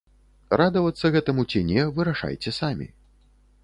[0.61, 2.95] Радавацца гэтаму ці не, вырашайце самі.